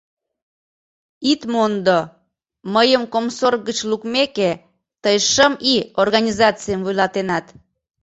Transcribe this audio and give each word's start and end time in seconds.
Ит 1.31 1.41
мондо, 1.51 1.99
мыйым 2.73 3.03
комсорг 3.13 3.59
гыч 3.69 3.79
лукмеке, 3.89 4.51
тый 5.03 5.15
шым 5.31 5.53
ий 5.71 5.81
организацийым 6.01 6.81
вуйлатенат... 6.83 7.45